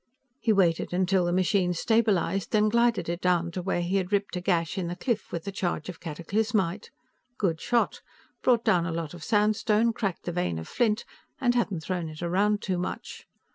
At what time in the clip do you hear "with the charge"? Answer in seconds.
5.31-5.89